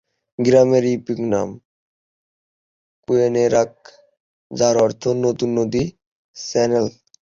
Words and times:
গ্রামের 0.39 0.83
ইউপিক 0.87 1.19
নাম 1.31 1.49
"কুইনেররাক", 3.07 3.73
যার 4.51 4.75
অর্থ 4.77 5.03
"নতুন 5.23 5.49
নদী 5.57 5.83
চ্যানেল"। 6.35 6.85